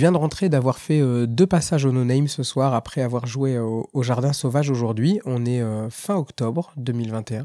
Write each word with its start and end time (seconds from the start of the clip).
viens 0.00 0.12
de 0.12 0.16
rentrer 0.16 0.48
d'avoir 0.48 0.78
fait 0.78 1.00
euh, 1.00 1.26
deux 1.26 1.46
passages 1.46 1.84
au 1.84 1.92
No 1.92 2.04
Name 2.04 2.26
ce 2.26 2.42
soir 2.42 2.74
après 2.74 3.02
avoir 3.02 3.26
joué 3.26 3.58
au, 3.58 4.02
Jardin 4.02 4.32
Sauvage 4.32 4.70
aujourd'hui. 4.70 5.20
On 5.24 5.44
est 5.44 5.60
euh, 5.60 5.90
fin 5.90 6.16
octobre 6.16 6.72
2021. 6.76 7.44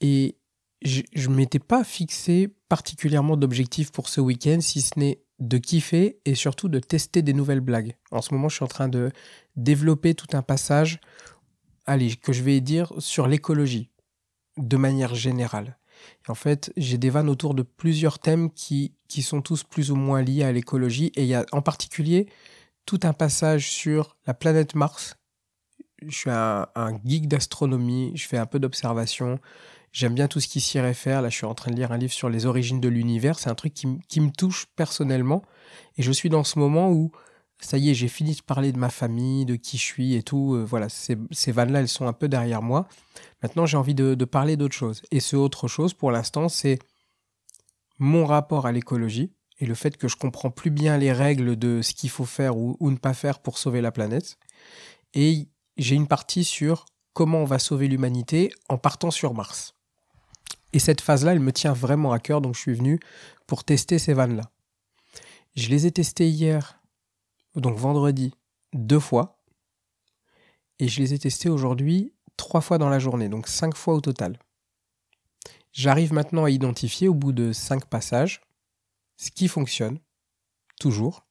Et 0.00 0.36
je 0.82 1.28
ne 1.28 1.34
m'étais 1.34 1.58
pas 1.58 1.82
fixé 1.82 2.54
particulièrement 2.68 3.36
d'objectifs 3.36 3.90
pour 3.90 4.08
ce 4.08 4.20
week-end, 4.20 4.58
si 4.60 4.82
ce 4.82 4.98
n'est 4.98 5.22
de 5.40 5.58
kiffer 5.58 6.20
et 6.24 6.34
surtout 6.34 6.68
de 6.68 6.78
tester 6.78 7.22
des 7.22 7.32
nouvelles 7.32 7.60
blagues. 7.60 7.96
En 8.10 8.22
ce 8.22 8.34
moment, 8.34 8.48
je 8.48 8.56
suis 8.56 8.64
en 8.64 8.68
train 8.68 8.88
de 8.88 9.10
développer 9.56 10.14
tout 10.14 10.36
un 10.36 10.42
passage, 10.42 11.00
allez, 11.86 12.16
que 12.16 12.32
je 12.32 12.42
vais 12.42 12.60
dire 12.60 12.92
sur 12.98 13.26
l'écologie, 13.26 13.90
de 14.56 14.76
manière 14.76 15.14
générale. 15.14 15.78
En 16.28 16.34
fait, 16.34 16.72
j'ai 16.76 16.98
des 16.98 17.10
vannes 17.10 17.28
autour 17.28 17.54
de 17.54 17.62
plusieurs 17.62 18.18
thèmes 18.18 18.50
qui, 18.50 18.94
qui 19.08 19.22
sont 19.22 19.42
tous 19.42 19.62
plus 19.62 19.90
ou 19.90 19.96
moins 19.96 20.22
liés 20.22 20.44
à 20.44 20.52
l'écologie. 20.52 21.12
Et 21.16 21.22
il 21.22 21.28
y 21.28 21.34
a 21.34 21.44
en 21.52 21.62
particulier 21.62 22.26
tout 22.86 23.00
un 23.02 23.12
passage 23.12 23.70
sur 23.70 24.16
la 24.26 24.34
planète 24.34 24.74
Mars. 24.74 25.16
Je 26.06 26.14
suis 26.14 26.30
un, 26.30 26.66
un 26.74 26.98
geek 27.04 27.28
d'astronomie, 27.28 28.12
je 28.14 28.26
fais 28.26 28.38
un 28.38 28.46
peu 28.46 28.58
d'observation. 28.58 29.38
J'aime 29.94 30.14
bien 30.14 30.26
tout 30.26 30.40
ce 30.40 30.48
qui 30.48 30.60
s'y 30.60 30.80
réfère. 30.80 31.22
Là, 31.22 31.28
je 31.28 31.36
suis 31.36 31.46
en 31.46 31.54
train 31.54 31.70
de 31.70 31.76
lire 31.76 31.92
un 31.92 31.98
livre 31.98 32.12
sur 32.12 32.28
les 32.28 32.46
origines 32.46 32.80
de 32.80 32.88
l'univers. 32.88 33.38
C'est 33.38 33.48
un 33.48 33.54
truc 33.54 33.72
qui, 33.72 33.86
me 34.20 34.30
touche 34.30 34.66
personnellement. 34.74 35.42
Et 35.96 36.02
je 36.02 36.10
suis 36.10 36.28
dans 36.28 36.42
ce 36.42 36.58
moment 36.58 36.90
où, 36.90 37.12
ça 37.64 37.78
y 37.78 37.90
est, 37.90 37.94
j'ai 37.94 38.08
fini 38.08 38.34
de 38.34 38.42
parler 38.42 38.72
de 38.72 38.78
ma 38.78 38.90
famille, 38.90 39.44
de 39.44 39.56
qui 39.56 39.78
je 39.78 39.82
suis 39.82 40.14
et 40.14 40.22
tout. 40.22 40.54
Euh, 40.54 40.64
voilà, 40.64 40.88
ces, 40.88 41.16
vannes-là, 41.52 41.80
elles 41.80 41.88
sont 41.88 42.06
un 42.06 42.12
peu 42.12 42.28
derrière 42.28 42.62
moi. 42.62 42.88
Maintenant, 43.42 43.66
j'ai 43.66 43.76
envie 43.76 43.94
de, 43.94 44.24
parler 44.24 44.56
d'autre 44.56 44.74
chose. 44.74 45.02
Et 45.10 45.20
ce 45.20 45.36
autre 45.36 45.68
chose, 45.68 45.94
pour 45.94 46.10
l'instant, 46.10 46.48
c'est 46.48 46.78
mon 47.98 48.26
rapport 48.26 48.66
à 48.66 48.72
l'écologie 48.72 49.32
et 49.60 49.66
le 49.66 49.74
fait 49.74 49.96
que 49.96 50.08
je 50.08 50.16
comprends 50.16 50.50
plus 50.50 50.70
bien 50.70 50.98
les 50.98 51.12
règles 51.12 51.56
de 51.56 51.80
ce 51.80 51.94
qu'il 51.94 52.10
faut 52.10 52.24
faire 52.24 52.56
ou, 52.56 52.76
ou 52.80 52.90
ne 52.90 52.96
pas 52.96 53.14
faire 53.14 53.38
pour 53.38 53.58
sauver 53.58 53.80
la 53.80 53.92
planète. 53.92 54.36
Et 55.14 55.48
j'ai 55.76 55.94
une 55.94 56.08
partie 56.08 56.44
sur 56.44 56.86
comment 57.12 57.38
on 57.38 57.44
va 57.44 57.58
sauver 57.58 57.88
l'humanité 57.88 58.52
en 58.68 58.78
partant 58.78 59.10
sur 59.10 59.32
Mars. 59.32 59.74
Et 60.72 60.80
cette 60.80 61.00
phase-là, 61.00 61.32
elle 61.32 61.40
me 61.40 61.52
tient 61.52 61.72
vraiment 61.72 62.12
à 62.12 62.18
cœur, 62.18 62.40
donc 62.40 62.56
je 62.56 62.60
suis 62.60 62.74
venu 62.74 62.98
pour 63.46 63.62
tester 63.62 63.98
ces 63.98 64.12
vannes-là. 64.12 64.50
Je 65.54 65.68
les 65.68 65.86
ai 65.86 65.92
testées 65.92 66.28
hier, 66.28 66.80
donc 67.54 67.76
vendredi, 67.76 68.32
deux 68.72 69.00
fois. 69.00 69.40
Et 70.78 70.88
je 70.88 71.00
les 71.00 71.14
ai 71.14 71.18
testées 71.18 71.48
aujourd'hui 71.48 72.12
trois 72.36 72.60
fois 72.60 72.78
dans 72.78 72.88
la 72.88 72.98
journée, 72.98 73.28
donc 73.28 73.48
cinq 73.48 73.76
fois 73.76 73.94
au 73.94 74.00
total. 74.00 74.38
J'arrive 75.72 76.12
maintenant 76.12 76.44
à 76.44 76.50
identifier 76.50 77.08
au 77.08 77.14
bout 77.14 77.32
de 77.32 77.52
cinq 77.52 77.86
passages 77.86 78.40
ce 79.16 79.30
qui 79.30 79.48
fonctionne, 79.48 79.98
toujours, 80.80 81.26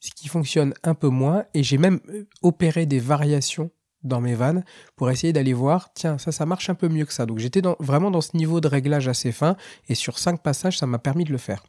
ce 0.00 0.10
qui 0.10 0.28
fonctionne 0.28 0.74
un 0.82 0.94
peu 0.94 1.08
moins, 1.08 1.44
et 1.54 1.62
j'ai 1.62 1.78
même 1.78 2.00
euh, 2.08 2.26
opéré 2.42 2.86
des 2.86 3.00
variations 3.00 3.70
dans 4.02 4.20
mes 4.20 4.34
vannes 4.34 4.64
pour 4.94 5.10
essayer 5.10 5.32
d'aller 5.32 5.52
voir, 5.52 5.92
tiens, 5.92 6.18
ça, 6.18 6.32
ça 6.32 6.46
marche 6.46 6.70
un 6.70 6.74
peu 6.74 6.88
mieux 6.88 7.04
que 7.04 7.12
ça. 7.12 7.26
Donc 7.26 7.38
j'étais 7.38 7.62
vraiment 7.80 8.10
dans 8.10 8.20
ce 8.20 8.36
niveau 8.36 8.60
de 8.60 8.68
réglage 8.68 9.08
assez 9.08 9.32
fin 9.32 9.56
et 9.88 9.94
sur 9.94 10.18
cinq 10.18 10.42
passages, 10.42 10.78
ça 10.78 10.86
m'a 10.86 10.98
permis 10.98 11.24
de 11.24 11.32
le 11.32 11.38
faire. 11.38 11.64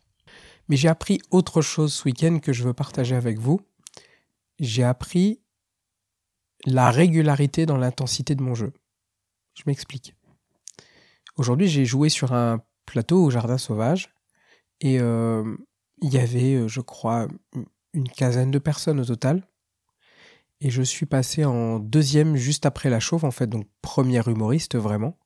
Mais 0.69 0.77
j'ai 0.77 0.87
appris 0.87 1.19
autre 1.31 1.61
chose 1.61 1.93
ce 1.93 2.05
week-end 2.05 2.39
que 2.39 2.53
je 2.53 2.63
veux 2.63 2.73
partager 2.73 3.15
avec 3.15 3.39
vous. 3.39 3.59
J'ai 4.59 4.83
appris 4.83 5.41
la 6.65 6.91
régularité 6.91 7.65
dans 7.65 7.77
l'intensité 7.77 8.35
de 8.35 8.43
mon 8.43 8.55
jeu. 8.55 8.71
Je 9.55 9.63
m'explique. 9.65 10.15
Aujourd'hui, 11.35 11.67
j'ai 11.67 11.85
joué 11.85 12.09
sur 12.09 12.33
un 12.33 12.61
plateau 12.85 13.23
au 13.23 13.29
Jardin 13.29 13.57
Sauvage 13.57 14.13
et 14.81 14.99
euh, 14.99 15.57
il 16.01 16.13
y 16.13 16.17
avait, 16.17 16.55
euh, 16.55 16.67
je 16.67 16.81
crois, 16.81 17.27
une 17.93 18.07
quinzaine 18.07 18.51
de 18.51 18.59
personnes 18.59 18.99
au 18.99 19.05
total 19.05 19.47
et 20.61 20.69
je 20.69 20.81
suis 20.81 21.05
passé 21.05 21.45
en 21.45 21.79
deuxième 21.79 22.35
juste 22.35 22.65
après 22.65 22.89
la 22.89 22.99
chauve, 22.99 23.23
en 23.23 23.31
fait, 23.31 23.47
donc 23.47 23.65
premier 23.81 24.21
humoriste 24.27 24.75
vraiment. 24.75 25.17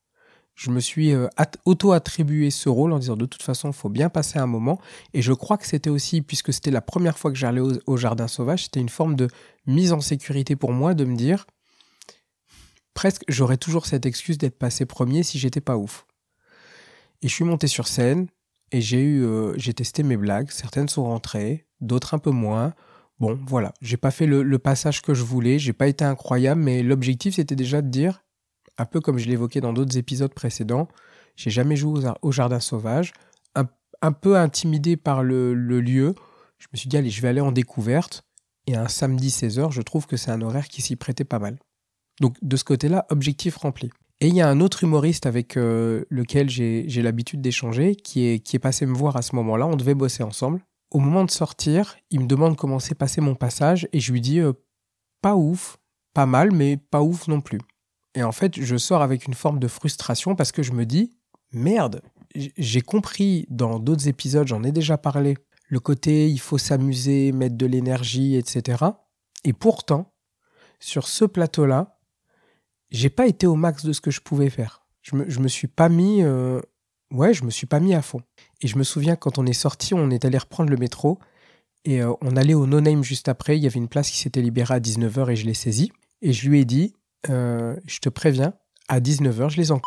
Je 0.55 0.69
me 0.69 0.79
suis 0.79 1.13
euh, 1.13 1.27
auto-attribué 1.65 2.51
ce 2.51 2.69
rôle 2.69 2.93
en 2.93 2.99
disant 2.99 3.17
de 3.17 3.25
toute 3.25 3.41
façon, 3.41 3.69
il 3.69 3.73
faut 3.73 3.89
bien 3.89 4.09
passer 4.09 4.39
un 4.39 4.45
moment. 4.45 4.79
Et 5.13 5.21
je 5.21 5.33
crois 5.33 5.57
que 5.57 5.65
c'était 5.65 5.89
aussi, 5.89 6.21
puisque 6.21 6.53
c'était 6.53 6.71
la 6.71 6.81
première 6.81 7.17
fois 7.17 7.31
que 7.31 7.37
j'allais 7.37 7.61
au, 7.61 7.97
Jardin 7.97 8.27
Sauvage, 8.27 8.65
c'était 8.65 8.79
une 8.79 8.89
forme 8.89 9.15
de 9.15 9.27
mise 9.65 9.93
en 9.93 10.01
sécurité 10.01 10.55
pour 10.55 10.71
moi 10.71 10.93
de 10.93 11.05
me 11.05 11.15
dire, 11.15 11.47
presque, 12.93 13.23
j'aurais 13.27 13.57
toujours 13.57 13.85
cette 13.85 14.05
excuse 14.05 14.37
d'être 14.37 14.57
passé 14.57 14.85
premier 14.85 15.23
si 15.23 15.39
j'étais 15.39 15.61
pas 15.61 15.77
ouf. 15.77 16.05
Et 17.21 17.27
je 17.27 17.33
suis 17.33 17.45
monté 17.45 17.67
sur 17.67 17.87
scène 17.87 18.27
et 18.71 18.81
j'ai 18.81 19.01
eu, 19.01 19.23
euh, 19.23 19.53
j'ai 19.57 19.73
testé 19.73 20.03
mes 20.03 20.17
blagues. 20.17 20.51
Certaines 20.51 20.89
sont 20.89 21.05
rentrées, 21.05 21.65
d'autres 21.81 22.13
un 22.13 22.19
peu 22.19 22.31
moins. 22.31 22.73
Bon, 23.19 23.39
voilà, 23.47 23.73
j'ai 23.81 23.97
pas 23.97 24.11
fait 24.11 24.25
le, 24.25 24.59
passage 24.59 25.01
que 25.01 25.13
je 25.13 25.23
voulais, 25.23 25.59
j'ai 25.59 25.71
pas 25.71 25.87
été 25.87 26.03
incroyable, 26.03 26.61
mais 26.61 26.83
l'objectif 26.83 27.35
c'était 27.35 27.55
déjà 27.55 27.81
de 27.81 27.87
dire, 27.87 28.22
un 28.77 28.85
peu 28.85 29.01
comme 29.01 29.17
je 29.17 29.27
l'évoquais 29.27 29.61
dans 29.61 29.73
d'autres 29.73 29.97
épisodes 29.97 30.33
précédents, 30.33 30.87
j'ai 31.35 31.49
jamais 31.49 31.75
joué 31.75 32.01
au, 32.21 32.31
jardin 32.31 32.59
sauvage, 32.59 33.13
un, 34.01 34.11
peu 34.11 34.37
intimidé 34.37 34.97
par 34.97 35.23
le, 35.23 35.53
lieu, 35.53 36.13
je 36.57 36.67
me 36.73 36.77
suis 36.77 36.89
dit 36.89 36.97
allez, 36.97 37.09
je 37.09 37.21
vais 37.21 37.29
aller 37.29 37.39
en 37.39 37.53
découverte, 37.53 38.25
et 38.67 38.75
un 38.75 38.89
samedi 38.89 39.29
16h, 39.29 39.71
je 39.71 39.81
trouve 39.81 40.07
que 40.07 40.17
c'est 40.17 40.31
un 40.31 40.41
horaire 40.41 40.67
qui 40.67 40.81
s'y 40.81 40.97
prêtait 40.97 41.23
pas 41.23 41.39
mal. 41.39 41.57
Donc 42.19 42.35
de 42.41 42.57
ce 42.57 42.65
côté-là, 42.65 43.05
objectif 43.09 43.55
rempli. 43.55 43.89
Et 44.19 44.27
il 44.27 44.35
y 44.35 44.41
a 44.41 44.49
un 44.49 44.59
autre 44.61 44.83
humoriste 44.83 45.25
avec 45.25 45.57
euh, 45.57 46.05
lequel 46.09 46.49
j'ai 46.49 47.01
l'habitude 47.01 47.41
d'échanger 47.41 47.95
qui 47.95 48.25
est, 48.25 48.59
passé 48.59 48.85
me 48.85 48.93
voir 48.93 49.15
à 49.15 49.21
ce 49.21 49.35
moment-là, 49.35 49.67
on 49.67 49.75
devait 49.75 49.95
bosser 49.95 50.23
ensemble. 50.23 50.61
Au 50.91 50.99
moment 50.99 51.25
de 51.25 51.31
sortir, 51.31 51.97
il 52.11 52.21
me 52.21 52.27
demande 52.27 52.55
comment 52.55 52.79
s'est 52.79 52.95
passé 52.95 53.19
mon 53.19 53.35
passage 53.35 53.87
et 53.91 53.99
je 53.99 54.11
lui 54.11 54.21
dis 54.21 54.39
euh, 54.39 54.53
pas 55.21 55.35
ouf, 55.35 55.77
pas 56.13 56.25
mal, 56.25 56.51
mais 56.51 56.77
pas 56.77 57.01
ouf 57.01 57.27
non 57.27 57.41
plus. 57.41 57.59
Et 58.15 58.23
en 58.23 58.31
fait, 58.31 58.59
je 58.59 58.77
sors 58.77 59.01
avec 59.01 59.25
une 59.25 59.33
forme 59.33 59.59
de 59.59 59.67
frustration 59.67 60.35
parce 60.35 60.51
que 60.51 60.63
je 60.63 60.71
me 60.71 60.85
dis 60.85 61.13
merde, 61.51 62.01
j'ai 62.35 62.81
compris 62.81 63.45
dans 63.49 63.79
d'autres 63.79 64.07
épisodes, 64.07 64.47
j'en 64.47 64.63
ai 64.63 64.71
déjà 64.71 64.97
parlé, 64.97 65.37
le 65.67 65.79
côté 65.79 66.29
il 66.29 66.39
faut 66.39 66.57
s'amuser, 66.57 67.31
mettre 67.31 67.55
de 67.55 67.65
l'énergie, 67.65 68.35
etc. 68.35 68.83
Et 69.43 69.53
pourtant, 69.53 70.13
sur 70.79 71.07
ce 71.07 71.25
plateau-là, 71.25 71.99
j'ai 72.91 73.09
pas 73.09 73.27
été 73.27 73.47
au 73.47 73.55
max 73.55 73.85
de 73.85 73.93
ce 73.93 74.01
que 74.01 74.11
je 74.11 74.21
pouvais 74.21 74.49
faire. 74.49 74.85
Je 75.01 75.15
me, 75.15 75.25
me 75.25 75.47
suis 75.47 75.67
pas 75.67 75.89
mis 75.89 76.23
euh, 76.23 76.61
ouais, 77.13 77.33
je 77.33 77.43
me 77.43 77.49
suis 77.49 77.67
pas 77.67 77.79
mis 77.79 77.93
à 77.93 78.01
fond. 78.01 78.21
Et 78.61 78.67
je 78.67 78.77
me 78.77 78.83
souviens 78.83 79.15
quand 79.15 79.37
on 79.37 79.45
est 79.45 79.53
sorti, 79.53 79.93
on 79.93 80.09
est 80.09 80.25
allé 80.25 80.37
reprendre 80.37 80.69
le 80.69 80.77
métro 80.77 81.19
et 81.85 82.01
euh, 82.01 82.13
on 82.21 82.35
allait 82.35 82.53
au 82.53 82.67
No 82.67 82.81
Name 82.81 83.03
juste 83.03 83.29
après. 83.29 83.57
Il 83.57 83.63
y 83.63 83.67
avait 83.67 83.79
une 83.79 83.87
place 83.87 84.09
qui 84.09 84.17
s'était 84.17 84.41
libérée 84.41 84.75
à 84.75 84.79
19h 84.79 85.31
et 85.31 85.35
je 85.35 85.45
l'ai 85.45 85.53
saisie. 85.53 85.91
Et 86.21 86.33
je 86.33 86.49
lui 86.49 86.61
ai 86.61 86.65
dit, 86.65 86.93
euh, 87.29 87.75
je 87.85 87.99
te 87.99 88.09
préviens, 88.09 88.53
à 88.87 88.99
19h, 88.99 89.49
je 89.49 89.57
les 89.57 89.71
en. 89.71 89.81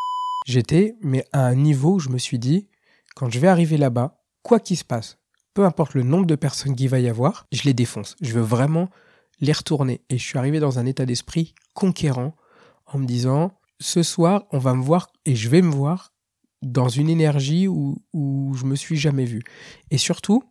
J'étais, 0.46 0.96
mais 1.02 1.24
à 1.32 1.46
un 1.46 1.54
niveau 1.54 1.94
où 1.94 1.98
je 1.98 2.08
me 2.08 2.18
suis 2.18 2.38
dit, 2.38 2.68
quand 3.14 3.30
je 3.30 3.38
vais 3.38 3.48
arriver 3.48 3.76
là-bas, 3.76 4.22
quoi 4.42 4.60
qu'il 4.60 4.76
se 4.76 4.84
passe, 4.84 5.18
peu 5.54 5.64
importe 5.64 5.94
le 5.94 6.02
nombre 6.02 6.26
de 6.26 6.34
personnes 6.36 6.76
qu'il 6.76 6.88
va 6.88 7.00
y 7.00 7.08
avoir, 7.08 7.46
je 7.52 7.62
les 7.62 7.74
défonce. 7.74 8.14
Je 8.20 8.32
veux 8.32 8.42
vraiment 8.42 8.90
les 9.40 9.52
retourner. 9.52 10.02
Et 10.08 10.18
je 10.18 10.24
suis 10.24 10.38
arrivé 10.38 10.60
dans 10.60 10.78
un 10.78 10.86
état 10.86 11.06
d'esprit 11.06 11.54
conquérant 11.74 12.34
en 12.86 12.98
me 12.98 13.06
disant, 13.06 13.52
ce 13.80 14.02
soir, 14.02 14.44
on 14.52 14.58
va 14.58 14.74
me 14.74 14.82
voir 14.82 15.08
et 15.24 15.34
je 15.34 15.48
vais 15.48 15.62
me 15.62 15.70
voir 15.70 16.12
dans 16.62 16.88
une 16.88 17.08
énergie 17.08 17.68
où, 17.68 18.02
où 18.12 18.54
je 18.54 18.64
me 18.64 18.76
suis 18.76 18.96
jamais 18.96 19.24
vu. 19.24 19.42
Et 19.90 19.98
surtout, 19.98 20.42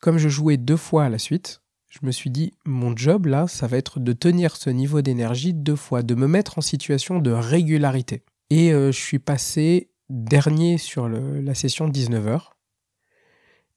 comme 0.00 0.18
je 0.18 0.28
jouais 0.28 0.56
deux 0.56 0.76
fois 0.76 1.04
à 1.04 1.08
la 1.08 1.18
suite, 1.18 1.62
je 1.90 1.98
me 2.02 2.12
suis 2.12 2.30
dit, 2.30 2.54
mon 2.64 2.96
job 2.96 3.26
là, 3.26 3.48
ça 3.48 3.66
va 3.66 3.76
être 3.76 3.98
de 3.98 4.12
tenir 4.12 4.56
ce 4.56 4.70
niveau 4.70 5.02
d'énergie 5.02 5.52
deux 5.52 5.76
fois, 5.76 6.02
de 6.02 6.14
me 6.14 6.28
mettre 6.28 6.58
en 6.58 6.62
situation 6.62 7.18
de 7.18 7.32
régularité. 7.32 8.22
Et 8.48 8.72
euh, 8.72 8.92
je 8.92 8.98
suis 8.98 9.18
passé 9.18 9.90
dernier 10.08 10.78
sur 10.78 11.08
la 11.08 11.54
session 11.54 11.88
19h. 11.88 12.50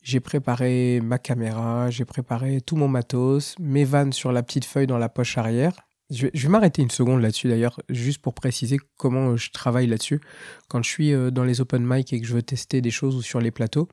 J'ai 0.04 0.20
préparé 0.20 1.00
ma 1.02 1.18
caméra, 1.18 1.90
j'ai 1.90 2.06
préparé 2.06 2.62
tout 2.62 2.76
mon 2.76 2.88
matos, 2.88 3.56
mes 3.60 3.84
vannes 3.86 4.14
sur 4.14 4.32
la 4.32 4.44
petite 4.44 4.66
feuille 4.66 4.88
dans 4.88 4.98
la 4.98 5.10
poche 5.10 5.38
arrière. 5.38 5.88
Je 6.10 6.28
vais, 6.28 6.50
m'arrêter 6.50 6.82
une 6.82 6.92
seconde 6.92 7.22
là-dessus 7.22 7.48
d'ailleurs, 7.48 7.80
juste 7.90 8.22
pour 8.22 8.36
préciser 8.36 8.78
comment 8.98 9.30
euh, 9.30 9.38
je 9.38 9.50
travaille 9.50 9.88
là-dessus. 9.88 10.22
Quand 10.68 10.84
je 10.84 10.90
suis 10.90 11.14
euh, 11.14 11.32
dans 11.32 11.44
les 11.44 11.62
open 11.62 11.84
mic 11.84 12.14
et 12.14 12.22
que 12.22 12.28
je 12.28 12.34
veux 12.34 12.44
tester 12.44 12.82
des 12.82 12.92
choses 12.92 13.16
ou 13.16 13.24
sur 13.24 13.40
les 13.40 13.50
plateaux, 13.50 13.88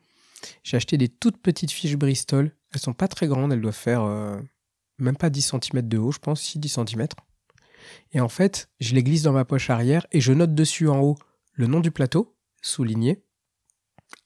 j'ai 0.62 0.76
acheté 0.76 0.99
des 0.99 1.08
toutes 1.08 1.38
petites 1.38 1.70
fiches 1.70 1.96
Bristol. 1.96 2.52
Elles 2.72 2.81
sont 2.81 2.93
pas 2.93 3.08
très 3.08 3.26
grandes, 3.26 3.52
elles 3.52 3.61
doivent 3.61 3.75
faire 3.75 4.02
euh, 4.02 4.40
même 4.99 5.17
pas 5.17 5.31
10 5.31 5.55
cm 5.62 5.88
de 5.88 5.99
haut, 5.99 6.12
je 6.12 6.19
pense, 6.19 6.40
si 6.40 6.58
10 6.58 6.69
cm. 6.87 7.06
Et 8.12 8.20
en 8.20 8.28
fait, 8.28 8.69
je 8.81 8.94
les 8.94 9.02
glisse 9.02 9.22
dans 9.22 9.32
ma 9.32 9.44
poche 9.44 9.70
arrière 9.70 10.06
et 10.12 10.20
je 10.20 10.32
note 10.32 10.55
dessus 10.55 10.88
en 10.88 11.00
haut 11.00 11.19
le 11.52 11.67
nom 11.67 11.81
du 11.81 11.90
plateau, 11.90 12.37
souligné. 12.62 13.22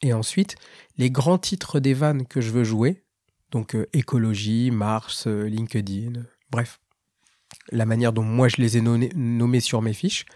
Et 0.02 0.12
ensuite, 0.12 0.56
les 0.96 1.10
grands 1.10 1.38
titres 1.38 1.80
des 1.80 1.94
vannes 1.94 2.26
que 2.26 2.40
je 2.40 2.50
veux 2.50 2.64
jouer, 2.64 3.04
donc 3.50 3.76
écologie, 3.92 4.70
Mars, 4.70 5.26
LinkedIn, 5.26 6.24
bref 6.50 6.80
la 7.72 7.86
manière 7.86 8.12
dont 8.12 8.22
moi 8.22 8.48
je 8.48 8.56
les 8.58 8.76
ai 8.76 8.80
nommés 8.80 9.60
sur 9.60 9.82
mes 9.82 9.92
fiches. 9.92 10.26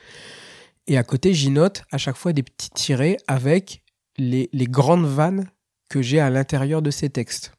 Et 0.86 0.96
à 0.96 1.02
côté, 1.02 1.34
j'y 1.34 1.50
note 1.50 1.82
à 1.90 1.98
chaque 1.98 2.16
fois 2.16 2.32
des 2.32 2.42
petits 2.42 2.70
tirés 2.70 3.18
avec 3.26 3.82
les, 4.16 4.48
grandes 4.54 5.06
vannes 5.06 5.50
que 5.88 6.02
j'ai 6.02 6.20
à 6.20 6.30
l'intérieur 6.30 6.82
de 6.82 6.90
ces 6.90 7.10
textes. 7.10 7.52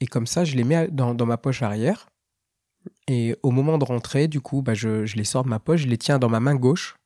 Et 0.00 0.06
comme 0.06 0.26
ça, 0.26 0.44
je 0.44 0.56
les 0.56 0.64
mets 0.64 0.88
dans, 0.88 1.14
ma 1.26 1.36
poche 1.36 1.62
arrière. 1.62 2.08
Et 3.08 3.36
au 3.42 3.50
moment 3.50 3.78
de 3.78 3.84
rentrer, 3.84 4.28
du 4.28 4.40
coup, 4.40 4.62
bah, 4.62 4.74
je, 4.74 5.06
je 5.06 5.16
les 5.16 5.24
sors 5.24 5.44
de 5.44 5.48
ma 5.48 5.58
poche, 5.58 5.82
je 5.82 5.88
les 5.88 5.98
tiens 5.98 6.18
dans 6.18 6.28
ma 6.28 6.40
main 6.40 6.54
gauche. 6.54 6.96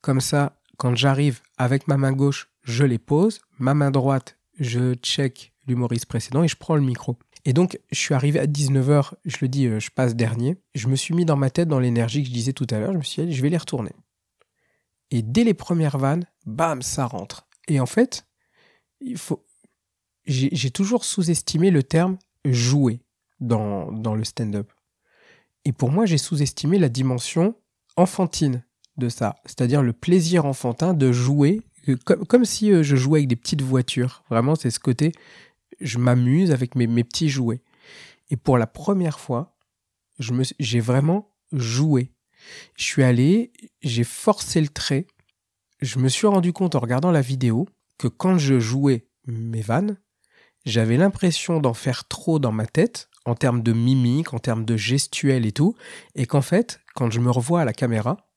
Comme 0.00 0.20
ça, 0.20 0.56
quand 0.76 0.94
j'arrive 0.94 1.40
avec 1.56 1.88
ma 1.88 1.96
main 1.96 2.12
gauche, 2.12 2.50
je 2.62 2.84
les 2.84 2.98
pose. 2.98 3.40
Ma 3.58 3.74
main 3.74 3.90
droite, 3.90 4.36
je 4.58 4.94
check 4.94 5.52
l'humoriste 5.66 6.06
précédent 6.06 6.42
et 6.42 6.48
je 6.48 6.56
prends 6.56 6.74
le 6.76 6.82
micro. 6.82 7.16
Et 7.44 7.52
donc, 7.52 7.78
je 7.90 7.98
suis 7.98 8.14
arrivé 8.14 8.40
à 8.40 8.46
19h, 8.46 9.12
je 9.24 9.36
le 9.42 9.48
dis, 9.48 9.66
euh, 9.66 9.78
je 9.78 9.90
passe 9.90 10.14
dernier. 10.14 10.56
Je 10.74 10.88
me 10.88 10.96
suis 10.96 11.14
mis 11.14 11.24
dans 11.24 11.36
ma 11.36 11.50
tête, 11.50 11.68
dans 11.68 11.78
l'énergie 11.78 12.22
que 12.22 12.28
je 12.28 12.34
disais 12.34 12.54
tout 12.54 12.66
à 12.70 12.78
l'heure, 12.78 12.92
je 12.92 12.98
me 12.98 13.02
suis 13.02 13.24
dit, 13.26 13.34
je 13.34 13.42
vais 13.42 13.50
les 13.50 13.58
retourner. 13.58 13.92
Et 15.10 15.22
dès 15.22 15.44
les 15.44 15.54
premières 15.54 15.98
vannes, 15.98 16.26
bam, 16.46 16.80
ça 16.80 17.06
rentre. 17.06 17.46
Et 17.68 17.80
en 17.80 17.86
fait, 17.86 18.26
il 19.00 19.18
faut. 19.18 19.43
J'ai 20.26 20.70
toujours 20.70 21.04
sous-estimé 21.04 21.70
le 21.70 21.82
terme 21.82 22.18
jouer 22.44 23.00
dans, 23.40 23.92
dans 23.92 24.14
le 24.14 24.24
stand-up. 24.24 24.72
Et 25.64 25.72
pour 25.72 25.90
moi, 25.90 26.06
j'ai 26.06 26.18
sous-estimé 26.18 26.78
la 26.78 26.88
dimension 26.88 27.54
enfantine 27.96 28.64
de 28.96 29.08
ça, 29.08 29.36
c'est-à-dire 29.44 29.82
le 29.82 29.92
plaisir 29.92 30.44
enfantin 30.44 30.94
de 30.94 31.10
jouer, 31.10 31.62
comme, 32.04 32.26
comme 32.26 32.44
si 32.44 32.72
euh, 32.72 32.82
je 32.82 32.96
jouais 32.96 33.20
avec 33.20 33.28
des 33.28 33.36
petites 33.36 33.62
voitures. 33.62 34.22
Vraiment, 34.30 34.54
c'est 34.54 34.70
ce 34.70 34.78
côté, 34.78 35.12
je 35.80 35.98
m'amuse 35.98 36.50
avec 36.52 36.74
mes, 36.74 36.86
mes, 36.86 37.04
petits 37.04 37.28
jouets. 37.28 37.62
Et 38.30 38.36
pour 38.36 38.56
la 38.58 38.66
première 38.66 39.18
fois, 39.18 39.56
j'ai 40.18 40.80
vraiment 40.80 41.34
joué. 41.52 42.12
Je 42.76 42.84
suis 42.84 43.02
allé, 43.02 43.52
j'ai 43.82 44.04
forcé 44.04 44.60
le 44.60 44.68
trait. 44.68 45.06
Je 45.80 45.98
me 45.98 46.08
suis 46.08 46.26
rendu 46.26 46.52
compte 46.52 46.74
en 46.74 46.80
regardant 46.80 47.10
la 47.10 47.20
vidéo 47.20 47.66
que 47.98 48.08
quand 48.08 48.38
je 48.38 48.60
jouais 48.60 49.06
mes 49.26 49.60
vannes, 49.60 49.98
j'avais 50.64 50.96
l'impression 50.96 51.60
d'en 51.60 51.74
faire 51.74 52.06
trop 52.08 52.38
dans 52.38 52.52
ma 52.52 52.66
tête, 52.66 53.08
en 53.24 53.34
termes 53.34 53.62
de 53.62 53.72
mimique, 53.72 54.34
en 54.34 54.38
termes 54.38 54.64
de 54.64 54.76
gestuelle 54.76 55.46
et 55.46 55.52
tout, 55.52 55.74
et 56.14 56.26
qu'en 56.26 56.42
fait, 56.42 56.80
quand 56.94 57.10
je 57.10 57.20
me 57.20 57.30
revois 57.30 57.62
à 57.62 57.64
la 57.64 57.72
caméra, 57.72 58.28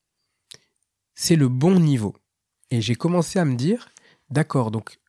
c'est 1.16 1.36
le 1.36 1.50
bon 1.50 1.80
niveau. 1.80 2.16
Et 2.70 2.82
j'ai 2.82 2.96
commencé 2.96 3.40
à 3.40 3.46
me 3.46 3.56
dire, 3.56 3.90
d'accord, 4.30 4.72
donc 4.72 5.00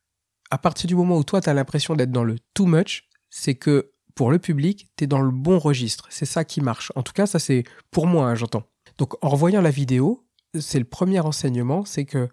à 0.51 0.57
partir 0.57 0.87
du 0.87 0.95
moment 0.95 1.17
où 1.17 1.23
toi, 1.23 1.41
tu 1.41 1.49
as 1.49 1.53
l'impression 1.53 1.95
d'être 1.95 2.11
dans 2.11 2.23
le 2.23 2.37
too 2.53 2.65
much, 2.65 3.07
c'est 3.29 3.55
que 3.55 3.91
pour 4.15 4.31
le 4.31 4.39
public, 4.39 4.89
tu 4.97 5.03
es 5.03 5.07
dans 5.07 5.21
le 5.21 5.31
bon 5.31 5.59
registre. 5.59 6.07
C'est 6.09 6.25
ça 6.25 6.43
qui 6.43 6.61
marche. 6.61 6.91
En 6.95 7.03
tout 7.03 7.13
cas, 7.13 7.25
ça 7.25 7.39
c'est 7.39 7.63
pour 7.91 8.07
moi, 8.07 8.27
hein, 8.27 8.35
j'entends. 8.35 8.63
Donc 8.97 9.13
en 9.23 9.29
revoyant 9.29 9.61
la 9.61 9.69
vidéo, 9.69 10.27
c'est 10.59 10.79
le 10.79 10.85
premier 10.85 11.19
enseignement, 11.19 11.85
c'est 11.85 12.05
que 12.05 12.27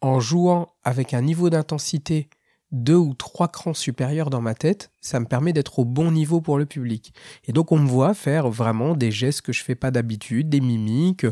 en 0.00 0.20
jouant 0.20 0.68
avec 0.84 1.12
un 1.12 1.20
niveau 1.20 1.50
d'intensité 1.50 2.28
deux 2.70 2.96
ou 2.96 3.14
trois 3.14 3.48
crans 3.48 3.74
supérieurs 3.74 4.30
dans 4.30 4.40
ma 4.40 4.54
tête, 4.54 4.90
ça 5.00 5.20
me 5.20 5.26
permet 5.26 5.52
d'être 5.52 5.78
au 5.78 5.84
bon 5.84 6.10
niveau 6.10 6.40
pour 6.40 6.58
le 6.58 6.66
public. 6.66 7.14
Et 7.46 7.52
donc 7.52 7.72
on 7.72 7.78
me 7.78 7.88
voit 7.88 8.14
faire 8.14 8.48
vraiment 8.48 8.94
des 8.94 9.10
gestes 9.10 9.42
que 9.42 9.52
je 9.52 9.64
fais 9.64 9.74
pas 9.74 9.90
d'habitude, 9.90 10.48
des 10.48 10.60
mimiques, 10.60 11.26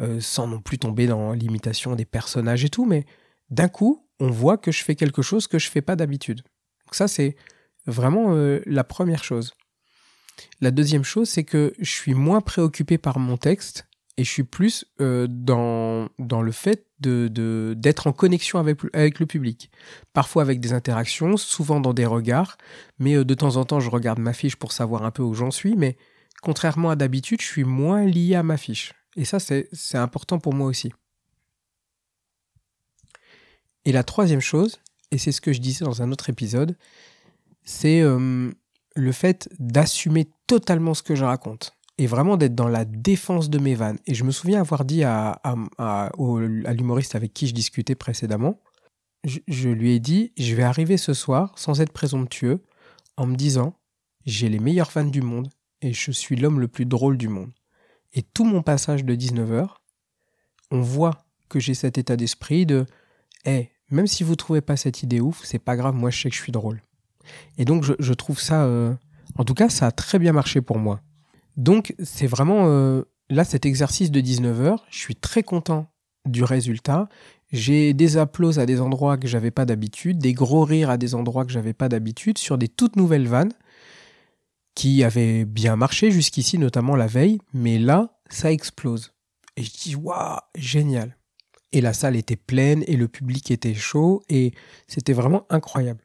euh, 0.00 0.20
sans 0.20 0.46
non 0.46 0.60
plus 0.60 0.78
tomber 0.78 1.06
dans 1.06 1.32
l'imitation 1.32 1.96
des 1.96 2.04
personnages 2.04 2.64
et 2.64 2.68
tout, 2.68 2.84
mais 2.84 3.06
d'un 3.50 3.68
coup, 3.68 4.06
on 4.20 4.30
voit 4.30 4.58
que 4.58 4.70
je 4.70 4.84
fais 4.84 4.94
quelque 4.94 5.22
chose 5.22 5.46
que 5.46 5.58
je 5.58 5.70
fais 5.70 5.82
pas 5.82 5.96
d'habitude. 5.96 6.42
Donc 6.84 6.94
ça, 6.94 7.08
c'est 7.08 7.36
vraiment 7.86 8.34
euh, 8.34 8.60
la 8.66 8.84
première 8.84 9.24
chose. 9.24 9.54
La 10.60 10.70
deuxième 10.70 11.04
chose, 11.04 11.30
c'est 11.30 11.44
que 11.44 11.72
je 11.78 11.90
suis 11.90 12.14
moins 12.14 12.42
préoccupé 12.42 12.98
par 12.98 13.18
mon 13.18 13.38
texte 13.38 13.86
et 14.16 14.24
je 14.24 14.30
suis 14.30 14.44
plus 14.44 14.86
euh, 15.00 15.26
dans, 15.28 16.08
le 16.18 16.52
fait 16.52 16.86
d'être 16.98 18.06
en 18.06 18.12
connexion 18.12 18.58
avec, 18.58 19.18
le 19.18 19.26
public. 19.26 19.70
Parfois 20.12 20.42
avec 20.42 20.60
des 20.60 20.72
interactions, 20.72 21.36
souvent 21.36 21.80
dans 21.80 21.92
des 21.92 22.06
regards, 22.06 22.56
mais 22.98 23.16
euh, 23.16 23.24
de 23.24 23.34
temps 23.34 23.56
en 23.56 23.64
temps 23.64 23.80
je 23.80 23.90
regarde 23.90 24.18
ma 24.18 24.32
fiche 24.32 24.56
pour 24.56 24.72
savoir 24.72 25.04
un 25.04 25.10
peu 25.10 25.22
où 25.22 25.34
j'en 25.34 25.50
suis, 25.50 25.76
mais 25.76 25.96
contrairement 26.42 26.90
à 26.90 26.96
d'habitude, 26.96 27.40
je 27.42 27.46
suis 27.46 27.64
moins 27.64 28.04
lié 28.04 28.34
à 28.34 28.42
ma 28.42 28.56
fiche. 28.56 28.94
Et 29.16 29.24
ça, 29.24 29.38
c'est, 29.38 29.68
c'est 29.72 29.98
important 29.98 30.38
pour 30.38 30.54
moi 30.54 30.68
aussi. 30.68 30.92
Et 33.84 33.92
la 33.92 34.02
troisième 34.02 34.40
chose, 34.40 34.78
et 35.10 35.18
c'est 35.18 35.32
ce 35.32 35.40
que 35.40 35.52
je 35.52 35.60
disais 35.60 35.84
dans 35.84 36.02
un 36.02 36.10
autre 36.10 36.28
épisode, 36.30 36.76
c'est 37.64 38.00
euh, 38.00 38.50
le 38.94 39.12
fait 39.12 39.48
d'assumer 39.58 40.28
totalement 40.46 40.94
ce 40.94 41.02
que 41.02 41.14
je 41.14 41.24
raconte 41.24 41.75
et 41.98 42.06
vraiment 42.06 42.36
d'être 42.36 42.54
dans 42.54 42.68
la 42.68 42.84
défense 42.84 43.48
de 43.48 43.58
mes 43.58 43.74
vannes. 43.74 43.98
Et 44.06 44.14
je 44.14 44.24
me 44.24 44.30
souviens 44.30 44.60
avoir 44.60 44.84
dit 44.84 45.02
à, 45.04 45.40
à, 45.78 46.10
l'humoriste 46.72 47.14
avec 47.14 47.32
qui 47.32 47.46
je 47.46 47.54
discutais 47.54 47.94
précédemment, 47.94 48.60
je, 49.24 49.68
lui 49.68 49.92
ai 49.92 50.00
dit, 50.00 50.32
je 50.36 50.54
vais 50.54 50.62
arriver 50.62 50.96
ce 50.96 51.14
soir 51.14 51.52
sans 51.56 51.80
être 51.80 51.92
présomptueux, 51.92 52.62
en 53.16 53.26
me 53.26 53.34
disant, 53.34 53.74
j'ai 54.24 54.48
les 54.48 54.58
meilleures 54.58 54.90
vannes 54.90 55.10
du 55.10 55.22
monde 55.22 55.48
et 55.80 55.92
je 55.92 56.10
suis 56.10 56.36
l'homme 56.36 56.60
le 56.60 56.68
plus 56.68 56.84
drôle 56.84 57.16
du 57.16 57.28
monde. 57.28 57.52
Et 58.12 58.22
tout 58.22 58.44
mon 58.44 58.62
passage 58.62 59.04
de 59.04 59.14
19h, 59.14 59.68
on 60.70 60.80
voit 60.80 61.24
que 61.48 61.60
j'ai 61.60 61.74
cet 61.74 61.98
état 61.98 62.16
d'esprit 62.16 62.66
de, 62.66 62.86
hé, 63.44 63.70
même 63.90 64.06
si 64.06 64.22
vous 64.22 64.36
trouvez 64.36 64.60
pas 64.60 64.76
cette 64.76 65.02
idée 65.02 65.20
ouf, 65.20 65.42
c'est 65.44 65.58
pas 65.58 65.76
grave, 65.76 65.94
moi 65.94 66.10
je 66.10 66.20
sais 66.20 66.30
que 66.30 66.36
je 66.36 66.42
suis 66.42 66.52
drôle. 66.52 66.82
Et 67.58 67.64
donc 67.64 67.84
je, 67.84 68.12
trouve 68.12 68.40
ça, 68.40 68.64
euh, 68.64 68.94
en 69.36 69.44
tout 69.44 69.54
cas, 69.54 69.68
ça 69.68 69.86
a 69.86 69.92
très 69.92 70.18
bien 70.18 70.32
marché 70.32 70.60
pour 70.60 70.78
moi. 70.78 71.00
Donc 71.56 71.94
c'est 72.02 72.26
vraiment 72.26 72.66
euh, 72.66 73.02
là 73.30 73.44
cet 73.44 73.66
exercice 73.66 74.10
de 74.10 74.20
19 74.20 74.60
heures, 74.60 74.86
je 74.90 74.98
suis 74.98 75.16
très 75.16 75.42
content 75.42 75.86
du 76.26 76.44
résultat. 76.44 77.08
J'ai 77.52 77.94
des 77.94 78.16
applauses 78.16 78.58
à 78.58 78.66
des 78.66 78.80
endroits 78.80 79.16
que 79.16 79.28
j'avais 79.28 79.52
pas 79.52 79.64
d'habitude, 79.64 80.18
des 80.18 80.32
gros 80.32 80.64
rires 80.64 80.90
à 80.90 80.96
des 80.96 81.14
endroits 81.14 81.44
que 81.44 81.52
j'avais 81.52 81.72
pas 81.72 81.88
d'habitude, 81.88 82.38
sur 82.38 82.58
des 82.58 82.68
toutes 82.68 82.96
nouvelles 82.96 83.28
vannes 83.28 83.52
qui 84.74 85.04
avaient 85.04 85.44
bien 85.44 85.76
marché 85.76 86.10
jusqu'ici, 86.10 86.58
notamment 86.58 86.96
la 86.96 87.06
veille, 87.06 87.38
mais 87.54 87.78
là, 87.78 88.18
ça 88.28 88.52
explose. 88.52 89.14
Et 89.56 89.62
je 89.62 89.72
dis, 89.72 89.96
waouh, 89.96 90.38
génial. 90.54 91.16
Et 91.72 91.80
la 91.80 91.92
salle 91.92 92.14
était 92.16 92.36
pleine 92.36 92.84
et 92.86 92.96
le 92.96 93.08
public 93.08 93.50
était 93.50 93.74
chaud 93.74 94.22
et 94.28 94.52
c'était 94.86 95.14
vraiment 95.14 95.46
incroyable. 95.50 96.00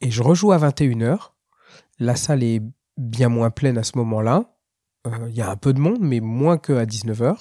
Et 0.00 0.10
je 0.10 0.22
rejoue 0.22 0.52
à 0.52 0.58
21h. 0.58 1.30
La 1.98 2.14
salle 2.14 2.42
est 2.42 2.62
bien 2.96 3.28
moins 3.28 3.50
pleine 3.50 3.78
à 3.78 3.82
ce 3.82 3.96
moment-là. 3.98 4.53
Euh, 5.06 5.26
il 5.28 5.34
y 5.34 5.42
a 5.42 5.50
un 5.50 5.56
peu 5.56 5.72
de 5.72 5.80
monde, 5.80 6.00
mais 6.00 6.20
moins 6.20 6.58
qu'à 6.58 6.84
19h. 6.84 7.36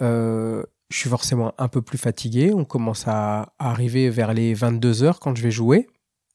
Euh, 0.00 0.62
je 0.90 0.98
suis 0.98 1.10
forcément 1.10 1.54
un 1.58 1.68
peu 1.68 1.82
plus 1.82 1.98
fatigué. 1.98 2.52
On 2.54 2.64
commence 2.64 3.04
à 3.06 3.52
arriver 3.58 4.08
vers 4.10 4.32
les 4.32 4.54
22h 4.54 5.18
quand 5.20 5.34
je 5.34 5.42
vais 5.42 5.50
jouer. 5.50 5.88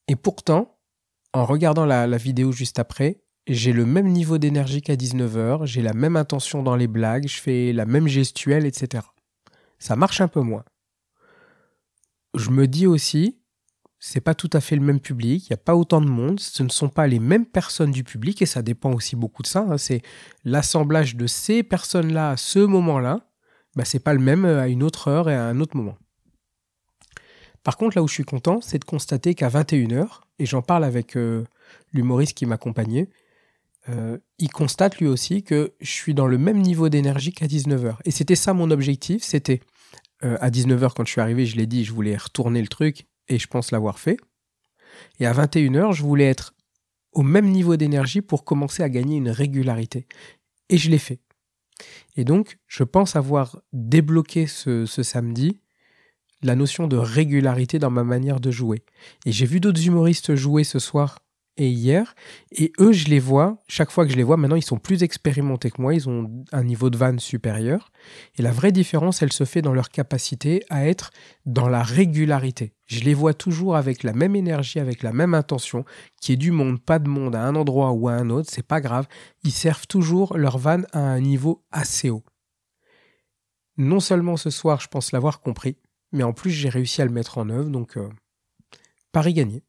Et 0.08 0.16
pourtant, 0.16 0.78
en 1.32 1.44
regardant 1.44 1.86
la, 1.86 2.06
vidéo 2.16 2.52
juste 2.52 2.78
après, 2.78 3.20
j'ai 3.46 3.72
le 3.72 3.86
même 3.86 4.08
niveau 4.08 4.38
d'énergie 4.38 4.82
qu'à 4.82 4.94
19h, 4.94 5.64
j'ai 5.66 5.82
la 5.82 5.94
même 5.94 6.16
intention 6.16 6.62
dans 6.62 6.76
les 6.76 6.86
blagues, 6.86 7.26
je 7.26 7.40
fais 7.40 7.72
la 7.72 7.86
même 7.86 8.06
gestuelle, 8.06 8.66
etc. 8.66 9.04
Ça 9.78 9.96
marche 9.96 10.20
un 10.20 10.28
peu 10.28 10.40
moins. 10.40 10.64
Je 12.34 12.50
me 12.50 12.66
dis 12.66 12.86
aussi, 12.86 13.41
c'est 14.04 14.20
pas 14.20 14.34
tout 14.34 14.50
à 14.52 14.60
fait 14.60 14.74
le 14.74 14.82
même 14.82 14.98
public, 14.98 15.46
il 15.46 15.52
n'y 15.52 15.54
a 15.54 15.62
pas 15.64 15.76
autant 15.76 16.00
de 16.00 16.08
monde, 16.08 16.40
ce 16.40 16.64
ne 16.64 16.68
sont 16.70 16.88
pas 16.88 17.06
les 17.06 17.20
mêmes 17.20 17.46
personnes 17.46 17.92
du 17.92 18.02
public, 18.02 18.42
et 18.42 18.46
ça 18.46 18.60
dépend 18.60 18.92
aussi 18.92 19.14
beaucoup 19.14 19.42
de 19.42 19.46
ça. 19.46 19.60
Hein. 19.60 19.78
c'est 19.78 20.02
l'assemblage 20.44 21.14
de 21.14 21.28
ces 21.28 21.62
personnes-là 21.62 22.30
à 22.30 22.36
ce 22.36 22.58
moment-là, 22.58 23.20
bah, 23.76 23.84
c'est 23.84 24.00
pas 24.00 24.12
le 24.12 24.18
même 24.18 24.44
euh, 24.44 24.60
à 24.60 24.66
une 24.66 24.82
autre 24.82 25.06
heure 25.06 25.30
et 25.30 25.36
à 25.36 25.44
un 25.44 25.60
autre 25.60 25.76
moment. 25.76 25.96
Par 27.62 27.76
contre, 27.76 27.96
là 27.96 28.02
où 28.02 28.08
je 28.08 28.14
suis 28.14 28.24
content, 28.24 28.60
c'est 28.60 28.80
de 28.80 28.84
constater 28.84 29.36
qu'à 29.36 29.48
21h, 29.48 30.22
et 30.40 30.46
j'en 30.46 30.62
parle 30.62 30.82
avec 30.82 31.16
euh, 31.16 31.44
l'humoriste 31.92 32.36
qui 32.36 32.44
m'accompagnait, 32.44 33.08
euh, 33.88 34.18
il 34.38 34.50
constate 34.50 34.98
lui 34.98 35.06
aussi 35.06 35.44
que 35.44 35.74
je 35.80 35.90
suis 35.92 36.12
dans 36.12 36.26
le 36.26 36.38
même 36.38 36.58
niveau 36.58 36.88
d'énergie 36.88 37.32
qu'à 37.32 37.46
19h. 37.46 37.98
Et 38.04 38.10
c'était 38.10 38.34
ça 38.34 38.52
mon 38.52 38.72
objectif, 38.72 39.22
c'était 39.22 39.60
à 40.22 40.50
19h 40.50 40.92
quand 40.94 41.04
je 41.04 41.10
suis 41.10 41.20
arrivé, 41.20 41.46
je 41.46 41.56
l'ai 41.56 41.66
dit, 41.66 41.84
je 41.84 41.92
voulais 41.92 42.16
retourner 42.16 42.60
le 42.60 42.68
truc 42.68 43.06
et 43.32 43.38
je 43.38 43.46
pense 43.46 43.70
l'avoir 43.70 43.98
fait. 43.98 44.18
Et 45.18 45.26
à 45.26 45.32
21h, 45.32 45.92
je 45.92 46.02
voulais 46.02 46.26
être 46.26 46.54
au 47.12 47.22
même 47.22 47.50
niveau 47.50 47.76
d'énergie 47.76 48.20
pour 48.20 48.44
commencer 48.44 48.82
à 48.82 48.88
gagner 48.88 49.16
une 49.16 49.30
régularité. 49.30 50.06
Et 50.68 50.78
je 50.78 50.90
l'ai 50.90 50.98
fait. 50.98 51.20
Et 52.16 52.24
donc, 52.24 52.58
je 52.66 52.84
pense 52.84 53.16
avoir 53.16 53.60
débloqué 53.72 54.46
ce, 54.46 54.86
ce 54.86 55.02
samedi 55.02 55.60
la 56.42 56.56
notion 56.56 56.88
de 56.88 56.96
régularité 56.96 57.78
dans 57.78 57.90
ma 57.90 58.04
manière 58.04 58.40
de 58.40 58.50
jouer. 58.50 58.84
Et 59.26 59.32
j'ai 59.32 59.46
vu 59.46 59.60
d'autres 59.60 59.86
humoristes 59.86 60.34
jouer 60.34 60.64
ce 60.64 60.78
soir 60.78 61.20
et 61.56 61.68
hier. 61.68 62.14
Et 62.50 62.72
eux, 62.80 62.92
je 62.92 63.08
les 63.08 63.18
vois, 63.18 63.58
chaque 63.68 63.90
fois 63.90 64.04
que 64.04 64.12
je 64.12 64.16
les 64.16 64.22
vois, 64.22 64.36
maintenant, 64.36 64.56
ils 64.56 64.64
sont 64.64 64.78
plus 64.78 65.02
expérimentés 65.02 65.70
que 65.70 65.80
moi, 65.80 65.94
ils 65.94 66.08
ont 66.08 66.44
un 66.52 66.64
niveau 66.64 66.90
de 66.90 66.96
vanne 66.96 67.18
supérieur. 67.18 67.90
Et 68.38 68.42
la 68.42 68.52
vraie 68.52 68.72
différence, 68.72 69.22
elle 69.22 69.32
se 69.32 69.44
fait 69.44 69.62
dans 69.62 69.74
leur 69.74 69.90
capacité 69.90 70.64
à 70.70 70.86
être 70.86 71.10
dans 71.44 71.68
la 71.68 71.82
régularité. 71.82 72.72
Je 72.86 73.00
les 73.00 73.14
vois 73.14 73.34
toujours 73.34 73.76
avec 73.76 74.02
la 74.02 74.12
même 74.12 74.36
énergie, 74.36 74.78
avec 74.78 75.02
la 75.02 75.12
même 75.12 75.34
intention, 75.34 75.84
qui 76.20 76.32
est 76.32 76.36
du 76.36 76.50
monde, 76.50 76.80
pas 76.80 76.98
de 76.98 77.08
monde, 77.08 77.36
à 77.36 77.42
un 77.42 77.54
endroit 77.54 77.92
ou 77.92 78.08
à 78.08 78.12
un 78.12 78.30
autre, 78.30 78.48
c'est 78.50 78.66
pas 78.66 78.80
grave. 78.80 79.06
Ils 79.44 79.52
servent 79.52 79.86
toujours 79.86 80.36
leur 80.36 80.58
vanne 80.58 80.86
à 80.92 81.00
un 81.00 81.20
niveau 81.20 81.64
assez 81.70 82.10
haut. 82.10 82.24
Non 83.78 84.00
seulement 84.00 84.36
ce 84.36 84.50
soir, 84.50 84.80
je 84.80 84.88
pense 84.88 85.12
l'avoir 85.12 85.40
compris, 85.40 85.76
mais 86.12 86.22
en 86.22 86.32
plus, 86.32 86.50
j'ai 86.50 86.68
réussi 86.68 87.00
à 87.00 87.06
le 87.06 87.10
mettre 87.10 87.38
en 87.38 87.48
œuvre, 87.48 87.70
donc 87.70 87.96
euh, 87.96 88.08
Paris 89.12 89.32
gagné. 89.34 89.62